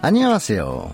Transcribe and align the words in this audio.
안녕하세요. 0.00 0.92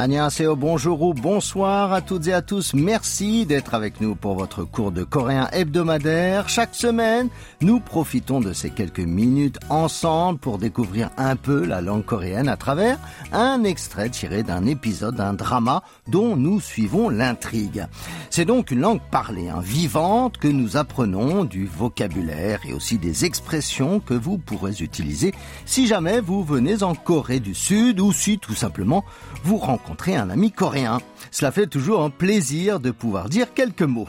Annyeonghaseyo, 0.00 0.56
bonjour 0.56 1.02
ou 1.02 1.12
bonsoir 1.12 1.92
à 1.92 2.00
toutes 2.00 2.26
et 2.26 2.32
à 2.32 2.40
tous. 2.40 2.72
Merci 2.72 3.44
d'être 3.44 3.74
avec 3.74 4.00
nous 4.00 4.14
pour 4.14 4.34
votre 4.34 4.64
cours 4.64 4.92
de 4.92 5.04
coréen 5.04 5.46
hebdomadaire. 5.52 6.48
Chaque 6.48 6.74
semaine, 6.74 7.28
nous 7.60 7.80
profitons 7.80 8.40
de 8.40 8.54
ces 8.54 8.70
quelques 8.70 9.00
minutes 9.00 9.58
ensemble 9.68 10.38
pour 10.38 10.56
découvrir 10.56 11.10
un 11.18 11.36
peu 11.36 11.66
la 11.66 11.82
langue 11.82 12.06
coréenne 12.06 12.48
à 12.48 12.56
travers 12.56 12.98
un 13.30 13.62
extrait 13.62 14.08
tiré 14.08 14.42
d'un 14.42 14.64
épisode 14.64 15.16
d'un 15.16 15.34
drama 15.34 15.82
dont 16.08 16.34
nous 16.34 16.60
suivons 16.62 17.10
l'intrigue. 17.10 17.84
C'est 18.30 18.46
donc 18.46 18.70
une 18.70 18.80
langue 18.80 19.02
parlée, 19.10 19.50
hein, 19.50 19.60
vivante, 19.62 20.38
que 20.38 20.48
nous 20.48 20.78
apprenons 20.78 21.44
du 21.44 21.66
vocabulaire 21.66 22.60
et 22.66 22.72
aussi 22.72 22.96
des 22.96 23.26
expressions 23.26 24.00
que 24.00 24.14
vous 24.14 24.38
pourrez 24.38 24.80
utiliser 24.80 25.34
si 25.66 25.86
jamais 25.86 26.20
vous 26.20 26.42
venez 26.42 26.82
en 26.82 26.94
Corée 26.94 27.40
du 27.40 27.54
Sud 27.54 28.00
ou 28.00 28.14
si 28.14 28.38
tout 28.38 28.54
simplement 28.54 29.04
vous 29.44 29.58
rencontrez 29.58 29.89
un 30.07 30.29
ami 30.29 30.51
coréen. 30.51 30.99
Cela 31.31 31.51
fait 31.51 31.67
toujours 31.67 32.03
un 32.03 32.09
plaisir 32.09 32.79
de 32.79 32.91
pouvoir 32.91 33.29
dire 33.29 33.53
quelques 33.53 33.81
mots. 33.81 34.07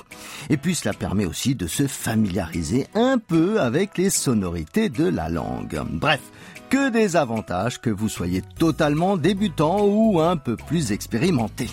Et 0.51 0.56
puis 0.56 0.74
cela 0.74 0.92
permet 0.92 1.27
aussi 1.27 1.55
de 1.55 1.66
se 1.66 1.87
familiariser 1.87 2.87
un 2.95 3.19
peu 3.19 3.60
avec 3.60 3.98
les 3.98 4.10
sonorités 4.10 4.88
de 4.88 5.09
la 5.09 5.28
langue. 5.28 5.80
Bref, 5.91 6.20
que 6.69 6.91
des 6.91 7.16
avantages 7.16 7.80
que 7.80 7.91
vous 7.91 8.09
soyez 8.09 8.42
totalement 8.59 9.16
débutant 9.16 9.84
ou 9.84 10.20
un 10.20 10.37
peu 10.37 10.56
plus 10.56 10.92
expérimenté. 10.92 11.69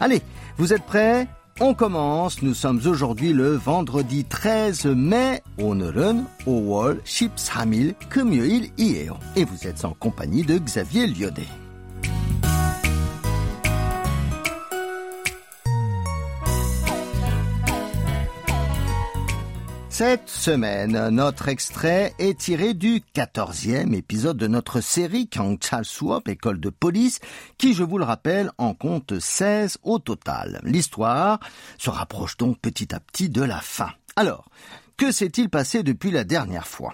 Allez, 0.00 0.22
vous 0.58 0.72
êtes 0.72 0.84
prêts 0.84 1.28
on 1.60 1.74
commence, 1.74 2.40
nous 2.40 2.54
sommes 2.54 2.80
aujourd'hui 2.86 3.34
le 3.34 3.52
vendredi 3.52 4.24
13 4.24 4.86
mai, 4.86 5.42
오늘은 5.58 6.26
5월 6.46 7.02
13일 7.04 7.94
금요일이에요. 8.08 9.18
Et 9.36 9.44
vous 9.44 9.66
êtes 9.66 9.84
en 9.84 9.92
compagnie 9.92 10.44
de 10.44 10.56
Xavier 10.58 11.06
Lyodet. 11.06 11.46
Cette 19.97 20.29
semaine, 20.29 21.09
notre 21.09 21.47
extrait 21.47 22.13
est 22.19 22.37
tiré 22.37 22.75
du 22.75 23.01
quatorzième 23.13 23.95
épisode 23.95 24.37
de 24.37 24.45
notre 24.45 24.79
série 24.79 25.27
Chal 25.33 25.85
Suop, 25.85 26.27
école 26.27 26.59
de 26.59 26.69
police, 26.69 27.19
qui, 27.57 27.73
je 27.73 27.83
vous 27.83 27.97
le 27.97 28.03
rappelle, 28.03 28.51
en 28.59 28.75
compte 28.75 29.19
16 29.19 29.79
au 29.81 29.97
total. 29.97 30.61
L'histoire 30.63 31.39
se 31.79 31.89
rapproche 31.89 32.37
donc 32.37 32.59
petit 32.59 32.93
à 32.93 32.99
petit 32.99 33.29
de 33.29 33.41
la 33.41 33.59
fin. 33.59 33.89
Alors, 34.15 34.51
que 34.97 35.11
s'est-il 35.11 35.49
passé 35.49 35.81
depuis 35.81 36.11
la 36.11 36.23
dernière 36.23 36.67
fois? 36.67 36.93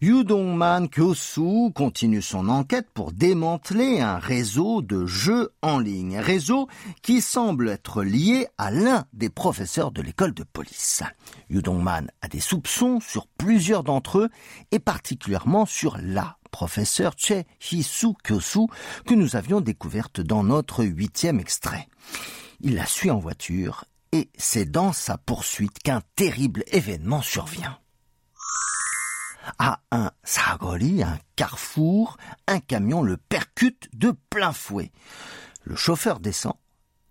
Yu 0.00 0.24
Dongman 0.24 0.88
Kyosu 0.88 1.72
continue 1.74 2.22
son 2.22 2.48
enquête 2.48 2.88
pour 2.92 3.12
démanteler 3.12 4.00
un 4.00 4.18
réseau 4.18 4.82
de 4.82 5.06
jeux 5.06 5.52
en 5.62 5.78
ligne, 5.78 6.18
réseau 6.18 6.68
qui 7.02 7.20
semble 7.20 7.68
être 7.68 8.02
lié 8.02 8.46
à 8.58 8.70
l'un 8.70 9.04
des 9.12 9.28
professeurs 9.28 9.90
de 9.90 10.02
l'école 10.02 10.34
de 10.34 10.44
police. 10.44 11.02
Yu 11.50 11.62
Dongman 11.62 12.10
a 12.22 12.28
des 12.28 12.40
soupçons 12.40 13.00
sur 13.00 13.26
plusieurs 13.26 13.84
d'entre 13.84 14.18
eux 14.18 14.28
et 14.70 14.78
particulièrement 14.78 15.66
sur 15.66 15.98
la 16.02 16.38
professeure 16.50 17.14
Che 17.16 17.44
Hisu 17.70 18.14
Kyosu 18.24 18.66
que 19.06 19.14
nous 19.14 19.36
avions 19.36 19.60
découverte 19.60 20.20
dans 20.20 20.42
notre 20.42 20.84
huitième 20.84 21.40
extrait. 21.40 21.88
Il 22.60 22.74
la 22.74 22.86
suit 22.86 23.10
en 23.10 23.18
voiture 23.18 23.84
et 24.12 24.30
c'est 24.36 24.70
dans 24.70 24.92
sa 24.92 25.18
poursuite 25.18 25.78
qu'un 25.80 26.02
terrible 26.16 26.64
événement 26.68 27.22
survient. 27.22 27.78
À 29.58 29.80
un 29.90 30.10
sagoli, 30.24 31.02
un 31.02 31.18
carrefour, 31.36 32.16
un 32.46 32.60
camion 32.60 33.02
le 33.02 33.16
percute 33.16 33.88
de 33.92 34.12
plein 34.30 34.52
fouet. 34.52 34.92
Le 35.64 35.76
chauffeur 35.76 36.20
descend, 36.20 36.54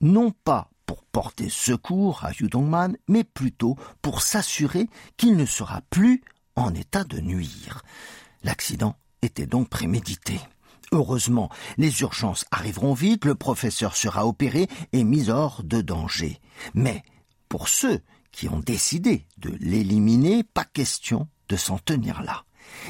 non 0.02 0.31
pas 0.31 0.70
pour 0.86 1.03
porter 1.03 1.50
secours 1.50 2.24
à 2.24 2.31
Yudongman, 2.31 2.97
mais 3.08 3.24
plutôt 3.24 3.76
pour 4.02 4.22
s'assurer 4.22 4.90
qu'il 5.18 5.36
ne 5.36 5.46
sera 5.46 5.81
plus 5.90 6.24
en 6.56 6.74
état 6.74 7.03
de 7.03 7.20
nuire. 7.20 7.84
L'accident 8.44 8.96
était 9.22 9.46
donc 9.46 9.70
prémédité. 9.70 10.40
Heureusement, 10.92 11.50
les 11.78 12.02
urgences 12.02 12.46
arriveront 12.52 12.94
vite, 12.94 13.26
le 13.26 13.36
professeur 13.36 13.96
sera 13.96 14.26
opéré 14.26 14.68
et 14.94 15.03
mis 15.03 15.30
hors 15.30 15.64
de 15.64 15.81
danger. 15.81 16.40
Mais 16.74 17.03
pour 17.50 17.68
ceux 17.68 18.02
qui 18.31 18.47
ont 18.47 18.59
décidé 18.59 19.26
de 19.38 19.50
l'éliminer, 19.59 20.44
pas 20.44 20.64
question 20.64 21.28
de 21.50 21.56
s'en 21.56 21.78
tenir 21.78 22.22
là. 22.24 22.44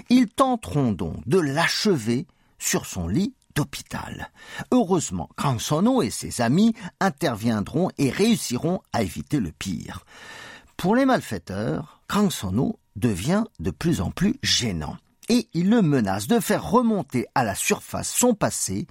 Ils 0.09 0.27
tenteront 0.27 0.91
donc 0.91 1.27
de 1.27 1.39
l'achever 1.39 2.27
sur 2.59 2.85
son 2.85 3.07
lit 3.07 3.33
d'hôpital. 3.55 4.31
Heureusement, 4.71 5.29
Sono 5.59 6.01
et 6.01 6.09
ses 6.09 6.41
amis 6.41 6.73
interviendront 6.99 7.89
et 7.97 8.09
réussiront 8.09 8.81
à 8.93 9.03
éviter 9.03 9.39
le 9.39 9.51
pire. 9.51 10.05
Pour 10.77 10.95
les 10.95 11.05
malfaiteurs, 11.05 12.01
Sono 12.29 12.79
devient 12.95 13.43
de 13.59 13.71
plus 13.71 14.01
en 14.01 14.11
plus 14.11 14.35
gênant 14.43 14.97
et 15.29 15.49
il 15.53 15.69
le 15.69 15.81
menace 15.81 16.27
de 16.27 16.39
faire 16.39 16.69
remonter 16.69 17.25
à 17.35 17.43
la 17.43 17.55
surface 17.55 18.09
son 18.09 18.33
passé 18.33 18.87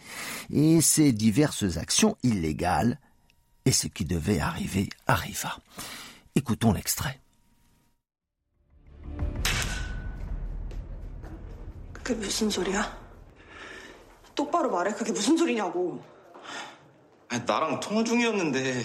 et 0.50 0.81
ses 0.81 1.12
diverses 1.12 1.77
actions 1.77 2.16
illégales. 2.22 2.98
Et 3.65 3.72
ce 3.72 3.88
qui 3.88 4.04
devait 4.04 4.38
arriver 4.38 4.88
arriva. 5.06 5.56
Écoutons 6.34 6.72
l'extrait. 6.72 7.21
그게 12.06 12.13
무슨 12.16 12.50
소리야? 12.50 13.00
똑바로 14.35 14.72
말해. 14.72 14.94
그게 14.94 15.12
무슨 15.12 15.38
소리냐고. 15.38 16.03
아니, 17.29 17.44
나랑 17.46 17.79
통화 17.79 18.03
중이었는데 18.03 18.84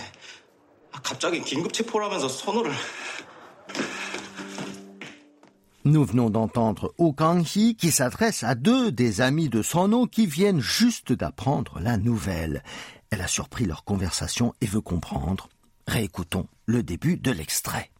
갑자기 1.03 1.41
긴급 1.43 1.73
체포라면서 1.73 2.29
선호를 2.29 2.73
Nous 5.85 6.05
venons 6.05 6.31
d'entendre 6.31 6.93
Oh 6.99 7.13
Kang-hee 7.13 7.77
qui 7.77 7.93
s'adresse 7.93 8.43
à 8.43 8.57
deux 8.57 8.91
des 8.91 9.21
amis 9.21 9.49
de 9.49 9.63
Sono 9.63 10.07
qui 10.07 10.27
viennent 10.27 10.61
juste 10.61 11.13
d'apprendre 11.13 11.79
la 11.79 11.97
nouvelle. 11.97 12.65
Elle 13.11 13.21
a 13.21 13.29
surpris 13.29 13.67
leur 13.67 13.85
conversation 13.85 14.53
et 14.61 14.67
veut 14.67 14.81
comprendre. 14.81 15.49
Réécoutons 15.87 16.49
le 16.65 16.83
début 16.83 17.17
de 17.17 17.31
l'extrait. 17.31 17.93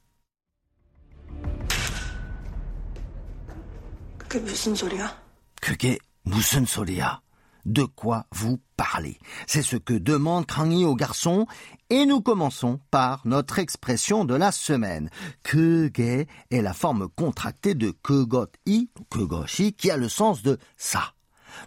그게 4.31 4.39
무슨 4.41 4.75
소리야? 4.75 5.23
그게 5.61 5.99
무슨 6.23 6.65
소리야? 6.65 7.21
De 7.67 7.85
quoi 7.85 8.25
vous 8.31 8.61
parlez 8.77 9.19
C'est 9.49 9.63
ce 9.63 9.77
que 9.77 9.95
demande 9.95 10.47
Krangi 10.47 10.85
au 10.85 10.95
garçon 10.95 11.47
et 11.91 12.07
nous 12.07 12.21
commençons 12.21 12.79
par 12.93 13.23
notre 13.27 13.59
expression 13.59 14.25
de 14.25 14.37
la 14.37 14.53
semaine. 14.53 15.11
그게 15.43 16.29
est 16.53 16.63
la 16.63 16.73
forme 16.73 17.09
contractée 17.09 17.75
de 17.75 17.91
그것이, 17.91 18.89
그것이 19.11 19.73
qui 19.73 19.91
a 19.91 19.97
le 19.97 20.09
sens 20.09 20.43
de 20.43 20.59
ça. 20.77 21.13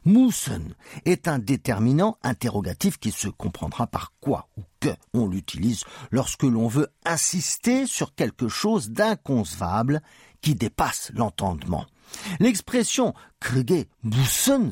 무슨 0.05 0.73
est 1.05 1.27
un 1.27 1.39
déterminant 1.39 2.17
interrogatif 2.23 2.97
qui 2.97 3.11
se 3.11 3.27
comprendra 3.27 3.87
par 3.87 4.13
quoi 4.21 4.47
ou 4.57 4.61
que. 4.79 4.89
On 5.13 5.27
l'utilise 5.27 5.83
lorsque 6.11 6.43
l'on 6.43 6.67
veut 6.67 6.87
insister 7.05 7.85
sur 7.87 8.15
quelque 8.15 8.47
chose 8.47 8.91
d'inconcevable 8.91 10.01
qui 10.41 10.55
dépasse 10.55 11.11
l'entendement. 11.13 11.85
L'expression 12.40 13.14
krige 13.40 13.86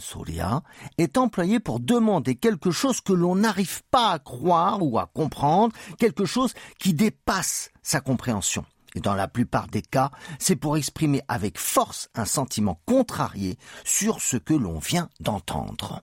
soria 0.01 0.63
est 0.99 1.19
employée 1.19 1.61
pour 1.61 1.81
demander 1.81 2.35
quelque 2.35 2.71
chose 2.71 3.01
que 3.01 3.13
l'on 3.13 3.37
n'arrive 3.37 3.83
pas 3.91 4.13
à 4.13 4.19
croire 4.19 4.83
ou 4.83 4.99
à 4.99 5.07
comprendre, 5.07 5.75
quelque 5.99 6.25
chose 6.25 6.55
qui 6.79 6.95
dépasse 6.95 7.71
sa 7.83 8.01
compréhension. 8.01 8.65
Et 8.95 9.01
dans 9.01 9.15
la 9.15 9.29
plupart 9.29 9.69
des 9.69 9.83
cas, 9.83 10.11
c'est 10.39 10.57
pour 10.57 10.77
exprimer 10.77 11.23
avec 11.29 11.59
force 11.59 12.09
un 12.15 12.27
sentiment 12.27 12.81
contrarié 12.87 13.59
sur 13.85 14.21
ce 14.21 14.37
que 14.37 14.55
l'on 14.55 14.79
vient 14.79 15.09
d'entendre. 15.21 16.03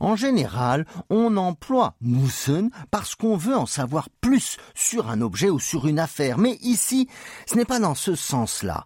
En 0.00 0.16
général, 0.16 0.86
on 1.10 1.36
emploie 1.36 1.94
musun 2.00 2.70
parce 2.90 3.14
qu'on 3.14 3.36
veut 3.36 3.56
en 3.56 3.66
savoir 3.66 4.08
plus 4.20 4.56
sur 4.74 5.08
un 5.08 5.20
objet 5.20 5.50
ou 5.50 5.58
sur 5.58 5.86
une 5.86 5.98
affaire. 5.98 6.38
Mais 6.38 6.58
ici, 6.62 7.08
ce 7.46 7.56
n'est 7.56 7.64
pas 7.64 7.80
dans 7.80 7.94
ce 7.94 8.14
sens-là. 8.14 8.84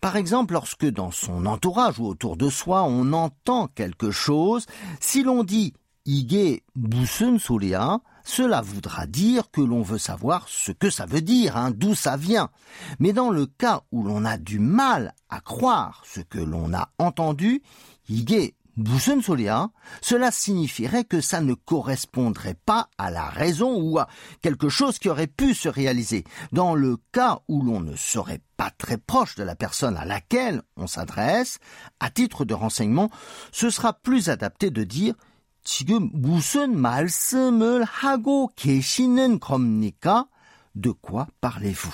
Par 0.00 0.16
exemple, 0.16 0.54
lorsque 0.54 0.86
dans 0.86 1.10
son 1.10 1.46
entourage 1.46 1.98
ou 1.98 2.06
autour 2.06 2.36
de 2.36 2.50
soi, 2.50 2.82
on 2.84 3.12
entend 3.12 3.68
quelque 3.68 4.10
chose, 4.10 4.66
si 5.00 5.22
l'on 5.22 5.44
dit 5.44 5.72
ige 6.06 6.60
musun 6.76 7.38
solia, 7.38 8.00
cela 8.24 8.60
voudra 8.60 9.06
dire 9.06 9.50
que 9.50 9.60
l'on 9.60 9.82
veut 9.82 9.98
savoir 9.98 10.46
ce 10.48 10.72
que 10.72 10.90
ça 10.90 11.06
veut 11.06 11.20
dire, 11.20 11.56
hein, 11.56 11.70
d'où 11.70 11.94
ça 11.94 12.16
vient. 12.16 12.50
Mais 12.98 13.12
dans 13.12 13.30
le 13.30 13.46
cas 13.46 13.82
où 13.92 14.02
l'on 14.02 14.24
a 14.24 14.38
du 14.38 14.58
mal 14.58 15.14
à 15.28 15.40
croire 15.40 16.02
ce 16.06 16.20
que 16.20 16.38
l'on 16.38 16.72
a 16.74 16.90
entendu, 16.98 17.62
ige 18.08 18.52
무슨 18.75 19.19
소리야? 19.19 19.69
Cela 20.01 20.31
signifierait 20.31 21.03
que 21.03 21.19
ça 21.19 21.41
ne 21.41 21.53
correspondrait 21.53 22.55
pas 22.65 22.89
à 22.97 23.11
la 23.11 23.25
raison 23.25 23.75
ou 23.75 23.99
à 23.99 24.07
quelque 24.41 24.69
chose 24.69 24.99
qui 24.99 25.09
aurait 25.09 25.27
pu 25.27 25.53
se 25.53 25.67
réaliser. 25.67 26.23
Dans 26.53 26.75
le 26.75 26.97
cas 27.11 27.39
où 27.49 27.61
l'on 27.61 27.81
ne 27.81 27.95
serait 27.95 28.41
pas 28.55 28.71
très 28.71 28.97
proche 28.97 29.35
de 29.35 29.43
la 29.43 29.55
personne 29.55 29.97
à 29.97 30.05
laquelle 30.05 30.61
on 30.77 30.87
s'adresse, 30.87 31.59
à 31.99 32.09
titre 32.09 32.45
de 32.45 32.53
renseignement, 32.53 33.09
ce 33.51 33.69
sera 33.69 33.93
plus 33.93 34.29
adapté 34.29 34.69
de 34.69 34.83
dire 34.83 35.15
지금 35.63 36.09
무슨 36.13 36.79
말씀을 36.79 37.83
하고 37.83 38.49
계시는 38.55 39.39
겁니까? 39.39 40.25
De 40.73 40.91
quoi 40.91 41.27
parlez-vous? 41.41 41.93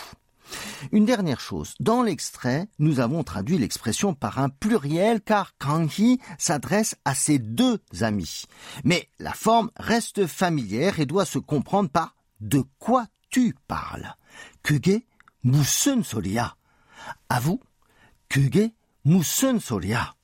Une 0.93 1.05
dernière 1.05 1.41
chose, 1.41 1.75
dans 1.81 2.03
l'extrait, 2.03 2.69
nous 2.79 3.01
avons 3.01 3.23
traduit 3.23 3.59
l'expression 3.59 4.15
par 4.15 4.39
un 4.39 4.49
pluriel 4.49 5.21
car 5.21 5.57
Kanghi 5.59 6.21
s'adresse 6.39 6.97
à 7.05 7.15
ses 7.15 7.39
deux 7.39 7.81
amis. 8.01 8.45
Mais 8.85 9.09
la 9.19 9.33
forme 9.33 9.71
reste 9.77 10.27
familière 10.27 11.01
et 11.01 11.07
doit 11.07 11.25
se 11.27 11.39
comprendre 11.39 11.91
par 11.91 12.15
de 12.41 12.65
quoi 12.79 13.07
tu 13.31 13.55
parles? 13.69 14.15
Kuge 14.63 15.03
musun 15.45 16.03
soria. 16.03 16.57
À 17.29 17.41
vous, 17.41 17.61
kuge 18.29 18.71
musun 19.05 19.61
soria. 19.61 20.15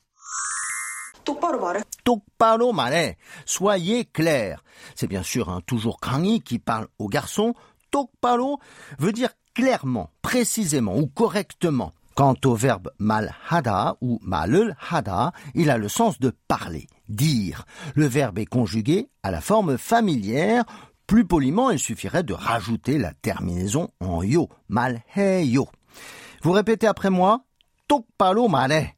Tokparo 2.04 2.72
mare. 2.72 3.16
Soyez 3.44 4.04
clair. 4.04 4.62
C'est 4.94 5.08
bien 5.08 5.22
sûr 5.22 5.48
hein, 5.48 5.60
toujours 5.66 6.00
Krangi 6.00 6.40
qui 6.40 6.58
parle 6.58 6.88
au 6.98 7.08
garçon. 7.08 7.54
Tokparo 7.90 8.60
veut 8.98 9.12
dire 9.12 9.30
clairement, 9.56 10.10
précisément 10.20 10.98
ou 10.98 11.06
correctement. 11.06 11.92
Quant 12.14 12.36
au 12.44 12.54
verbe 12.54 12.90
malhada 12.98 13.96
ou 14.00 14.18
malul 14.22 14.76
hada, 14.90 15.32
il 15.54 15.70
a 15.70 15.78
le 15.78 15.88
sens 15.88 16.18
de 16.18 16.32
parler, 16.46 16.86
dire. 17.08 17.64
Le 17.94 18.06
verbe 18.06 18.38
est 18.38 18.46
conjugué 18.46 19.08
à 19.22 19.30
la 19.30 19.40
forme 19.40 19.78
familière. 19.78 20.64
Plus 21.06 21.24
poliment, 21.26 21.70
il 21.70 21.78
suffirait 21.78 22.22
de 22.22 22.34
rajouter 22.34 22.98
la 22.98 23.12
terminaison 23.14 23.88
en 24.00 24.22
yo, 24.22 24.48
malheyo. 24.68 25.68
Vous 26.42 26.52
répétez 26.52 26.86
après 26.86 27.10
moi, 27.10 27.44
tokpalo 27.88 28.48
male. 28.48 28.92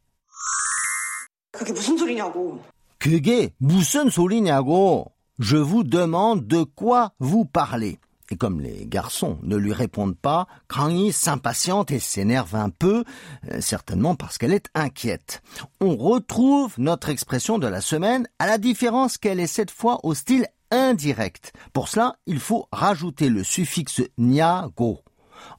Je 5.38 5.56
vous 5.56 5.84
demande 5.84 6.46
de 6.48 6.62
quoi 6.64 7.12
vous 7.20 7.44
parlez 7.44 8.00
Et 8.29 8.37
comme 8.37 8.61
les 8.61 8.85
garçons 8.85 9.37
ne 9.43 9.57
lui 9.57 9.73
répondent 9.73 10.17
pas, 10.17 10.47
Krangy 10.67 11.11
s'impatiente 11.11 11.91
et 11.91 11.99
s'énerve 11.99 12.55
un 12.55 12.69
peu, 12.69 13.03
euh, 13.51 13.61
certainement 13.61 14.15
parce 14.15 14.37
qu'elle 14.37 14.53
est 14.53 14.69
inquiète. 14.73 15.41
On 15.81 15.97
retrouve 15.97 16.73
notre 16.77 17.09
expression 17.09 17.59
de 17.59 17.67
la 17.67 17.81
semaine 17.81 18.27
à 18.39 18.47
la 18.47 18.57
différence 18.57 19.17
qu'elle 19.17 19.39
est 19.39 19.47
cette 19.47 19.71
fois 19.71 19.99
au 20.03 20.13
style 20.13 20.47
indirect. 20.71 21.53
Pour 21.73 21.89
cela, 21.89 22.15
il 22.25 22.39
faut 22.39 22.67
rajouter 22.71 23.29
le 23.29 23.43
suffixe 23.43 24.01
niago. 24.17 25.01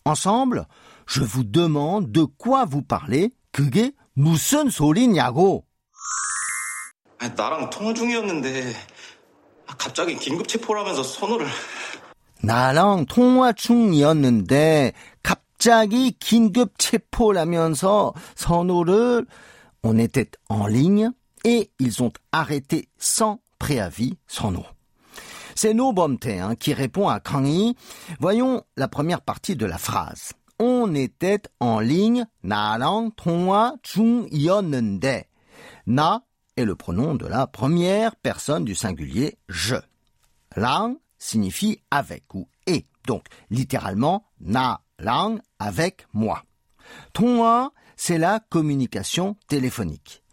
Ensemble, 0.05 0.67
je 1.07 1.23
vous 1.23 1.45
demande 1.45 2.11
de 2.11 2.25
quoi 2.25 2.65
vous 2.65 2.83
parlez. 2.83 3.33
그게 3.53 3.93
무슨 4.15 4.69
소리냐고. 4.69 5.65
아, 7.21 7.29
나랑 7.29 7.71
통화 7.71 7.95
중이었는데 7.95 8.75
아, 9.67 9.77
갑자기 9.77 10.17
긴급 10.17 10.49
체포라면서 10.49 11.05
선호를 11.05 11.47
나랑 12.43 13.07
통화 13.07 13.53
중이었는데 13.53 14.93
갑자기 15.23 16.13
긴급 16.13 16.79
체포라면서 16.79 18.13
선호를 18.35 19.27
on 19.83 19.99
était 19.99 20.31
en 20.49 20.67
ligne 20.67 21.11
et 21.45 21.71
ils 21.79 22.03
ont 22.03 22.13
arrêté 22.33 22.89
sans 22.99 23.39
préavis 23.59 24.17
son 24.27 24.63
C'est 25.55 25.75
No 25.75 25.93
Bomte 25.93 26.27
hein, 26.27 26.55
qui 26.57 26.75
répond 26.75 27.09
à 27.09 27.21
Kang 27.21 27.75
Voyons 28.19 28.63
la 28.77 28.89
première 28.89 29.21
partie 29.21 29.57
de 29.57 29.67
la 29.67 29.79
phrase. 29.79 30.33
On 30.59 30.95
était 30.95 31.43
en 31.61 31.81
ligne 31.81 32.27
나랑 32.43 33.13
통화 33.17 33.75
중이었는데 33.83 35.25
나 35.87 36.23
est 36.57 36.65
le 36.65 36.75
pronom 36.75 37.15
de 37.15 37.27
la 37.27 37.47
première 37.47 38.17
personne 38.17 38.65
du 38.65 38.75
singulier 38.75 39.37
je. 39.49 39.77
Lang 40.57 40.97
signifie 41.20 41.82
avec 41.92 42.34
ou 42.34 42.48
et. 42.66 42.88
Donc, 43.06 43.26
littéralement, 43.50 44.26
na 44.40 44.82
lang 44.98 45.40
avec 45.60 46.08
moi. 46.14 46.44
Tonghua, 47.14 47.72
c'est 47.96 48.18
la 48.18 48.40
communication 48.40 49.36
téléphonique. 49.48 50.24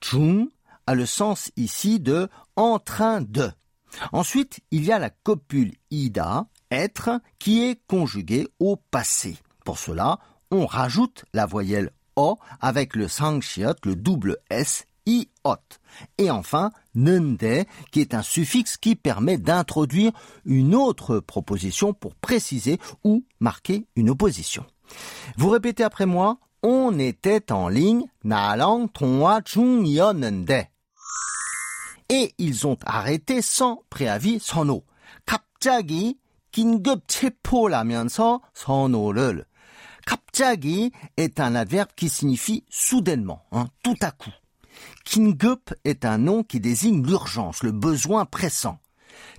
Chung 0.00 0.48
a 0.86 0.94
le 0.94 1.06
sens 1.06 1.50
ici 1.56 2.00
de 2.00 2.28
en 2.54 2.78
train 2.78 3.20
de. 3.20 3.50
Ensuite, 4.12 4.60
il 4.70 4.84
y 4.84 4.92
a 4.92 4.98
la 4.98 5.10
copule 5.10 5.74
ida, 5.90 6.46
être, 6.70 7.20
qui 7.38 7.64
est 7.64 7.80
conjuguée 7.86 8.46
au 8.58 8.76
passé. 8.76 9.36
Pour 9.64 9.78
cela, 9.78 10.18
on 10.50 10.66
rajoute 10.66 11.24
la 11.32 11.46
voyelle 11.46 11.90
o 12.14 12.38
avec 12.60 12.96
le 12.96 13.08
sangxiot, 13.08 13.74
le 13.84 13.96
double 13.96 14.38
s 14.50 14.86
iot. 15.05 15.79
Et 16.17 16.31
enfin, 16.31 16.71
nende, 16.95 17.65
qui 17.91 18.01
est 18.01 18.13
un 18.13 18.21
suffixe 18.21 18.77
qui 18.77 18.95
permet 18.95 19.37
d'introduire 19.37 20.11
une 20.45 20.75
autre 20.75 21.19
proposition 21.19 21.93
pour 21.93 22.15
préciser 22.15 22.79
ou 23.03 23.23
marquer 23.39 23.85
une 23.95 24.09
opposition. 24.09 24.65
Vous 25.37 25.49
répétez 25.49 25.83
après 25.83 26.05
moi, 26.05 26.37
on 26.63 26.99
était 26.99 27.51
en 27.51 27.69
ligne, 27.69 28.05
나랑 28.23 28.89
통화 28.93 29.41
중이었는데. 29.41 30.69
Et 32.09 32.33
ils 32.37 32.67
ont 32.67 32.77
arrêté 32.85 33.41
sans 33.41 33.83
préavis 33.89 34.39
선호. 34.39 34.83
갑자기 35.25 36.17
긴급 36.51 37.07
체포라면서 37.07 38.41
선호를. 38.53 39.45
갑자기 40.05 40.91
est 41.17 41.39
un 41.39 41.55
adverbe 41.55 41.91
qui 41.95 42.09
signifie 42.09 42.65
soudainement, 42.69 43.43
hein, 43.51 43.67
tout 43.83 43.95
à 44.01 44.11
coup. 44.11 44.31
Kingup 45.05 45.73
est 45.83 46.05
un 46.05 46.17
nom 46.17 46.43
qui 46.43 46.59
désigne 46.59 47.05
l'urgence, 47.05 47.63
le 47.63 47.71
besoin 47.71 48.25
pressant. 48.25 48.79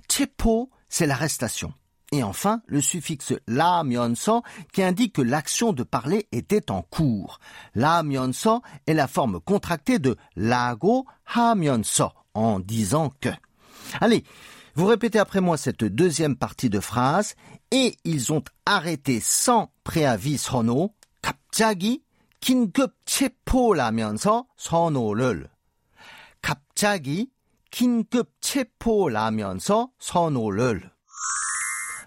Chepo, 0.09 0.69
c'est 0.89 1.07
l'arrestation. 1.07 1.73
Et 2.11 2.21
enfin, 2.21 2.61
le 2.67 2.79
suffixe 2.79 3.33
la 3.47 3.83
mionso 3.83 4.43
qui 4.71 4.83
indique 4.83 5.15
que 5.15 5.21
l'action 5.23 5.73
de 5.73 5.81
parler 5.81 6.27
était 6.31 6.69
en 6.69 6.83
cours. 6.83 7.39
La 7.73 8.03
mionso 8.03 8.61
est 8.85 8.93
la 8.93 9.07
forme 9.07 9.39
contractée 9.39 9.97
de 9.97 10.15
lago 10.35 11.07
ha 11.25 11.55
mionso 11.55 12.11
en 12.35 12.59
disant 12.59 13.11
que. 13.19 13.29
Allez, 13.99 14.23
vous 14.75 14.85
répétez 14.85 15.17
après 15.17 15.41
moi 15.41 15.57
cette 15.57 15.83
deuxième 15.83 16.35
partie 16.35 16.69
de 16.69 16.79
phrase 16.79 17.35
et 17.71 17.97
ils 18.03 18.31
ont 18.31 18.43
arrêté 18.65 19.19
sans 19.19 19.71
préavis 19.83 20.37
sono 20.37 20.93
갑자기 21.21 22.03
긴급 22.39 22.93
체포라면서 23.05 24.45
선호를 24.57 25.49
갑자기 26.47 27.29
긴급 27.71 28.31
체포라면서 28.41 29.89
선호를 29.99 30.93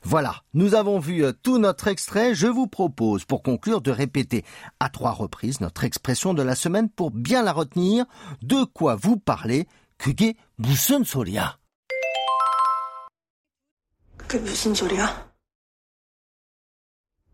voilà, 0.07 0.45
nous 0.55 0.77
avons 0.77 1.01
vu 1.01 1.25
euh, 1.25 1.33
tout 1.33 1.59
notre 1.59 1.89
extrait. 1.89 2.33
Je 2.33 2.47
vous 2.47 2.69
propose, 2.69 3.25
pour 3.25 3.43
conclure, 3.43 3.81
de 3.81 3.91
répéter 3.91 4.45
à 4.79 4.89
trois 4.89 5.11
reprises 5.11 5.61
notre 5.61 5.83
expression 5.83 6.33
de 6.33 6.45
la 6.45 6.55
semaine 6.55 6.89
pour 6.89 7.11
bien 7.11 7.43
la 7.43 7.53
retenir. 7.53 8.05
De 8.41 8.63
quoi 8.63 8.95
vous 8.95 9.17
parlez 9.17 9.67
그게 9.99 10.37
무슨 10.59 11.03
소리야? 11.03 11.59
그게 14.17 14.39
무슨 14.39 14.77
소리야? 14.77 15.33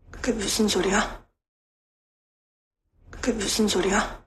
그게 0.09 0.31
무슨 0.31 0.67
소리야? 0.67 1.27
그게 3.11 3.33
무슨 3.33 3.67
소리야? 3.67 4.25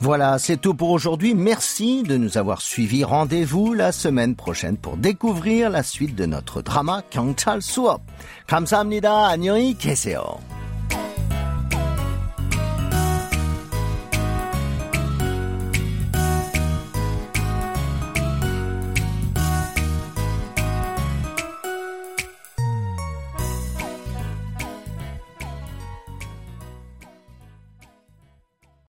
Voilà, 0.00 0.38
c'est 0.38 0.56
tout 0.56 0.74
pour 0.74 0.90
aujourd'hui. 0.90 1.34
Merci 1.34 2.02
de 2.02 2.16
nous 2.16 2.36
avoir 2.36 2.60
suivis. 2.60 3.04
Rendez-vous 3.04 3.74
la 3.74 3.92
semaine 3.92 4.34
prochaine 4.34 4.76
pour 4.76 4.96
découvrir 4.96 5.70
la 5.70 5.82
suite 5.82 6.14
de 6.14 6.26
notre 6.26 6.62
drama 6.62 7.02
경찰 7.10 7.62
수업. 7.62 8.02
감사합니다. 8.46 9.28
안녕히 9.28 9.74
계세요. 9.74 10.38